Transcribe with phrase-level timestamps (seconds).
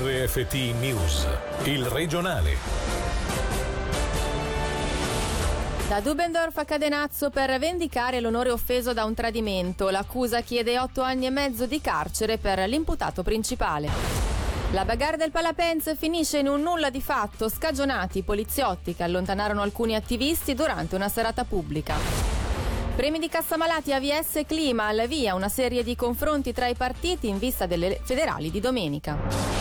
[0.00, 1.26] RFT News,
[1.64, 2.56] il regionale.
[5.88, 9.90] Da Dubendorf a Cadenazzo per vendicare l'onore offeso da un tradimento.
[9.90, 13.88] L'accusa chiede otto anni e mezzo di carcere per l'imputato principale.
[14.70, 19.62] La bagarre del Palapenz finisce in un nulla di fatto, scagionati i poliziotti che allontanarono
[19.62, 21.96] alcuni attivisti durante una serata pubblica.
[22.94, 27.38] Premi di Cassamalati AVS Clima al via una serie di confronti tra i partiti in
[27.38, 29.57] vista delle federali di domenica.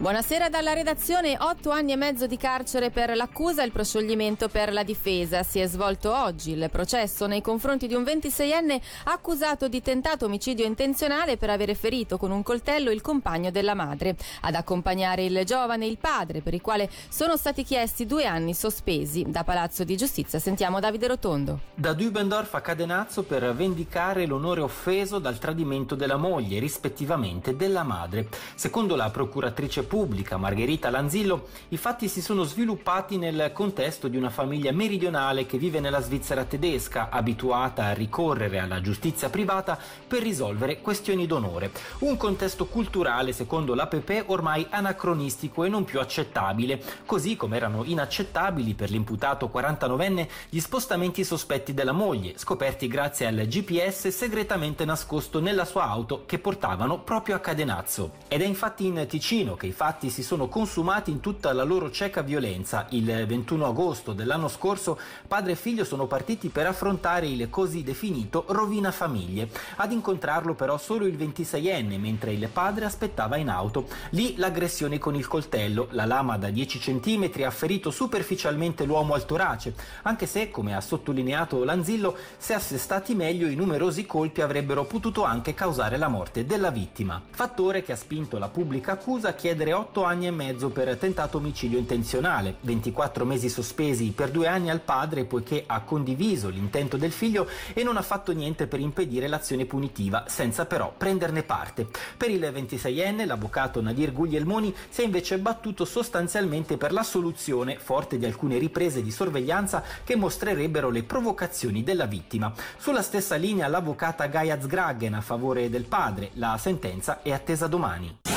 [0.00, 1.36] Buonasera dalla redazione.
[1.40, 5.42] Otto anni e mezzo di carcere per l'accusa e il proscioglimento per la difesa.
[5.42, 10.64] Si è svolto oggi il processo nei confronti di un 26enne accusato di tentato omicidio
[10.64, 14.14] intenzionale per avere ferito con un coltello il compagno della madre.
[14.42, 19.24] Ad accompagnare il giovane il padre, per il quale sono stati chiesti due anni sospesi.
[19.26, 21.58] Da Palazzo di Giustizia sentiamo Davide Rotondo.
[21.74, 28.28] Da Dübendorf a Cadenazzo per vendicare l'onore offeso dal tradimento della moglie, rispettivamente della madre.
[28.54, 34.30] Secondo la procuratrice pubblica Margherita Lanzillo, i fatti si sono sviluppati nel contesto di una
[34.30, 40.80] famiglia meridionale che vive nella Svizzera tedesca, abituata a ricorrere alla giustizia privata per risolvere
[40.80, 41.72] questioni d'onore.
[42.00, 48.74] Un contesto culturale, secondo l'APP, ormai anacronistico e non più accettabile, così come erano inaccettabili
[48.74, 55.64] per l'imputato 49enne gli spostamenti sospetti della moglie, scoperti grazie al GPS segretamente nascosto nella
[55.64, 58.12] sua auto che portavano proprio a Cadenazzo.
[58.28, 61.92] Ed è infatti in Ticino che i fatti si sono consumati in tutta la loro
[61.92, 62.86] cieca violenza.
[62.90, 64.98] Il 21 agosto dell'anno scorso
[65.28, 69.48] padre e figlio sono partiti per affrontare il così definito rovina famiglie.
[69.76, 73.86] Ad incontrarlo però solo il 26enne, mentre il padre aspettava in auto.
[74.10, 79.26] Lì l'aggressione con il coltello, la lama da 10 cm ha ferito superficialmente l'uomo al
[79.26, 85.22] torace, anche se, come ha sottolineato Lanzillo, se assestati meglio i numerosi colpi avrebbero potuto
[85.22, 87.22] anche causare la morte della vittima.
[87.30, 90.96] Fattore che ha spinto la pubblica accusa a chiedere chiedere 8 anni e mezzo per
[90.96, 96.96] tentato omicidio intenzionale, 24 mesi sospesi per due anni al padre poiché ha condiviso l'intento
[96.96, 101.86] del figlio e non ha fatto niente per impedire l'azione punitiva, senza però prenderne parte.
[102.16, 108.18] Per il 26enne, l'avvocato Nadir Guglielmoni si è invece battuto sostanzialmente per la soluzione, forte
[108.18, 112.52] di alcune riprese di sorveglianza che mostrerebbero le provocazioni della vittima.
[112.78, 118.27] Sulla stessa linea l'avvocata Gaia Zgragen a favore del padre, la sentenza è attesa domani.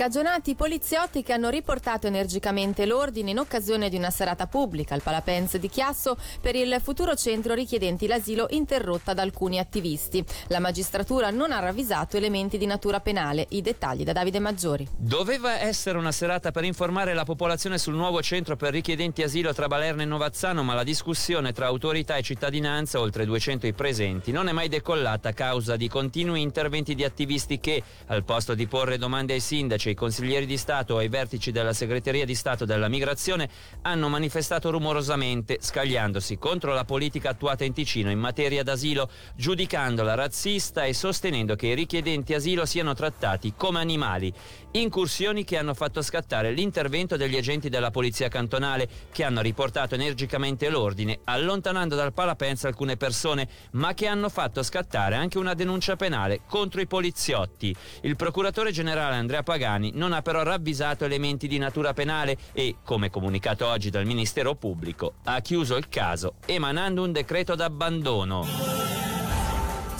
[0.00, 5.02] Scagionati i poliziotti che hanno riportato energicamente l'ordine in occasione di una serata pubblica al
[5.02, 10.24] Palapenz di Chiasso per il futuro centro richiedenti l'asilo interrotta da alcuni attivisti.
[10.46, 13.44] La magistratura non ha ravvisato elementi di natura penale.
[13.50, 14.88] I dettagli da Davide Maggiori.
[14.96, 19.66] Doveva essere una serata per informare la popolazione sul nuovo centro per richiedenti asilo tra
[19.66, 24.48] Balerno e Novazzano, ma la discussione tra autorità e cittadinanza, oltre 200 i presenti, non
[24.48, 28.96] è mai decollata a causa di continui interventi di attivisti che, al posto di porre
[28.96, 33.48] domande ai sindaci ai consiglieri di Stato ai vertici della segreteria di Stato della migrazione
[33.82, 40.84] hanno manifestato rumorosamente, scagliandosi contro la politica attuata in Ticino in materia d'asilo, giudicandola razzista
[40.84, 44.32] e sostenendo che i richiedenti asilo siano trattati come animali.
[44.72, 50.68] Incursioni che hanno fatto scattare l'intervento degli agenti della polizia cantonale che hanno riportato energicamente
[50.68, 56.42] l'ordine, allontanando dal Palapenza alcune persone, ma che hanno fatto scattare anche una denuncia penale
[56.46, 57.74] contro i poliziotti.
[58.02, 62.76] Il procuratore generale Andrea Pagani Giuliani non ha però ravvisato elementi di natura penale e,
[62.84, 68.89] come comunicato oggi dal Ministero Pubblico, ha chiuso il caso emanando un decreto d'abbandono.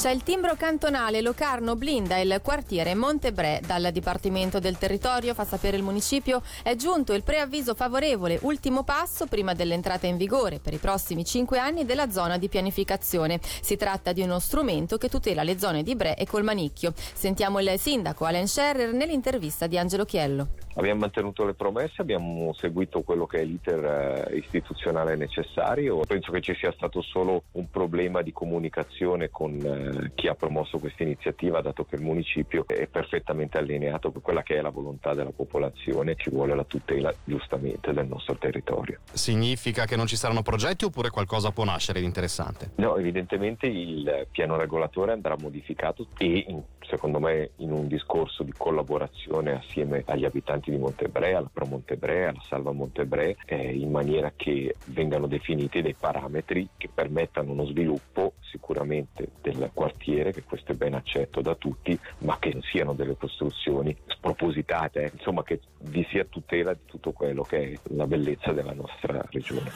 [0.01, 3.61] C'è il timbro cantonale Locarno blinda il quartiere Montebre.
[3.67, 9.27] Dal Dipartimento del Territorio, fa sapere il municipio, è giunto il preavviso favorevole, ultimo passo
[9.27, 13.41] prima dell'entrata in vigore per i prossimi cinque anni della zona di pianificazione.
[13.43, 16.95] Si tratta di uno strumento che tutela le zone di Bre e Colmanicchio.
[16.97, 20.49] Sentiamo il sindaco Alain Scherrer nell'intervista di Angelo Chiello.
[20.77, 23.85] Abbiamo mantenuto le promesse, abbiamo seguito quello che è l'iter
[24.31, 26.01] eh, istituzionale necessario.
[26.07, 29.59] Penso che ci sia stato solo un problema di comunicazione con
[29.91, 34.43] eh, chi ha promosso questa iniziativa, dato che il municipio è perfettamente allineato con quella
[34.43, 39.01] che è la volontà della popolazione, ci vuole la tutela giustamente del nostro territorio.
[39.13, 42.71] Significa che non ci saranno progetti oppure qualcosa può nascere di interessante?
[42.77, 48.53] No, evidentemente il piano regolatore andrà modificato e in secondo me in un discorso di
[48.57, 54.33] collaborazione assieme agli abitanti di Montebrea, alla Pro Montebrea, alla Salva Montebrea, eh, in maniera
[54.35, 60.75] che vengano definiti dei parametri che permettano uno sviluppo sicuramente del quartiere, che questo è
[60.75, 65.11] ben accetto da tutti, ma che non siano delle costruzioni spropositate, eh.
[65.15, 69.71] insomma che vi sia tutela di tutto quello che è la bellezza della nostra regione.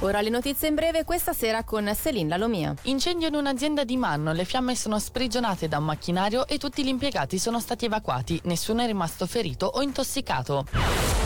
[0.00, 2.74] Ora le notizie in breve questa sera con Celine Lalomia.
[2.82, 6.88] Incendio in un'azienda di Manno, le fiamme sono sprigionate da un macchinario e tutti gli
[6.88, 11.23] impiegati sono stati evacuati, nessuno è rimasto ferito o intossicato.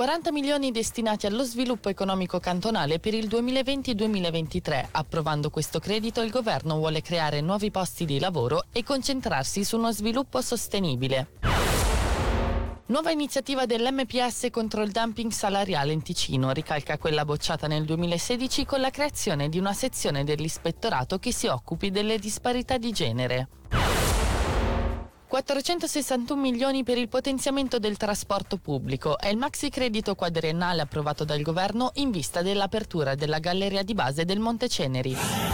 [0.00, 4.86] 40 milioni destinati allo sviluppo economico cantonale per il 2020-2023.
[4.92, 9.92] Approvando questo credito il governo vuole creare nuovi posti di lavoro e concentrarsi su uno
[9.92, 11.32] sviluppo sostenibile.
[12.86, 18.80] Nuova iniziativa dell'MPS contro il dumping salariale in Ticino ricalca quella bocciata nel 2016 con
[18.80, 23.48] la creazione di una sezione dell'ispettorato che si occupi delle disparità di genere.
[25.30, 31.40] 461 milioni per il potenziamento del trasporto pubblico è il maxi credito quadriennale approvato dal
[31.40, 35.49] governo in vista dell'apertura della galleria di base del Monte Ceneri.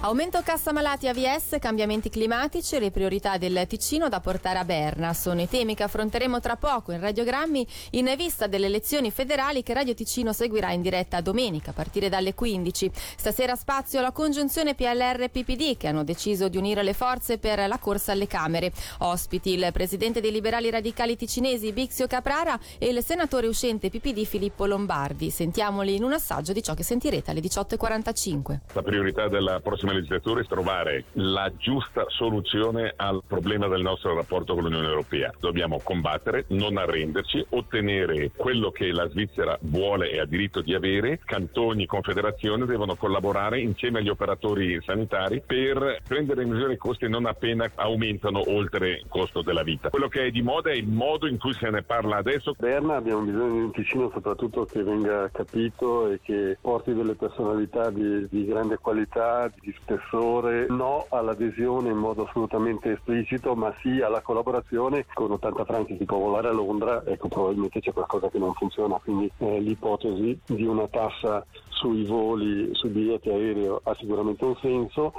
[0.00, 5.12] Aumento cassa malati AVS, cambiamenti climatici e le priorità del Ticino da portare a Berna.
[5.12, 9.74] Sono i temi che affronteremo tra poco in radiogrammi in vista delle elezioni federali che
[9.74, 12.92] Radio Ticino seguirà in diretta domenica a partire dalle 15.
[13.16, 18.12] Stasera spazio alla congiunzione PLR-PPD che hanno deciso di unire le forze per la corsa
[18.12, 18.70] alle Camere.
[18.98, 24.64] Ospiti il presidente dei liberali radicali ticinesi Bixio Caprara e il senatore uscente PPD Filippo
[24.64, 25.30] Lombardi.
[25.30, 28.58] Sentiamoli in un assaggio di ciò che sentirete alle 18.45.
[28.74, 34.14] La priorità della prossima prossima legislatura è trovare la giusta soluzione al problema del nostro
[34.14, 35.32] rapporto con l'Unione Europea.
[35.38, 41.20] Dobbiamo combattere, non arrenderci, ottenere quello che la Svizzera vuole e ha diritto di avere.
[41.24, 47.26] Cantoni, confederazione devono collaborare insieme agli operatori sanitari per prendere in misura i costi non
[47.26, 49.90] appena aumentano oltre il costo della vita.
[49.90, 52.54] Quello che è di moda è il modo in cui se ne parla adesso.
[52.58, 57.90] Berna abbiamo bisogno di un Ticino soprattutto che venga capito e che porti delle personalità
[57.90, 64.20] di, di grande qualità, di spessore, no all'adesione in modo assolutamente esplicito, ma sì alla
[64.20, 68.52] collaborazione con 80 franchi si può volare a Londra, ecco probabilmente c'è qualcosa che non
[68.54, 74.56] funziona, quindi eh, l'ipotesi di una tassa sui voli, sui biglietti aerei ha sicuramente un
[74.60, 75.12] senso.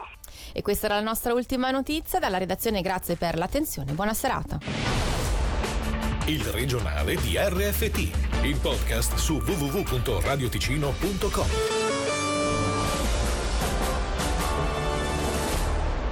[0.53, 4.57] E questa era la nostra ultima notizia dalla redazione, grazie per l'attenzione, buona serata.
[6.25, 11.78] Il regionale di RFT, il podcast su www.radioticino.com.